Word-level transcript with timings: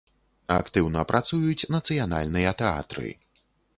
Актыўна 0.59 1.03
працуюць 1.11 1.69
нацыянальныя 1.75 2.55
тэатры. 2.63 3.07